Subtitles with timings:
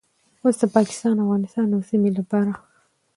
[0.43, 2.51] اوس د پاکستان، افغانستان او سیمې لپاره